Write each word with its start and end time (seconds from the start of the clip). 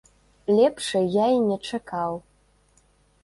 Лепшай 0.59 1.03
я 1.23 1.27
і 1.33 1.37
не 1.49 1.57
чакаў! 1.69 2.13